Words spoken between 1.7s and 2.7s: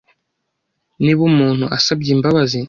asabye imbabazi,